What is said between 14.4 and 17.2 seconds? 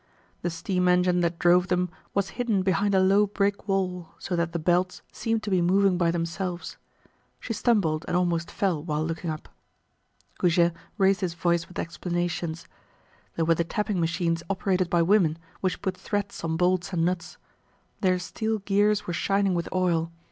operated by women, which put threads on bolts and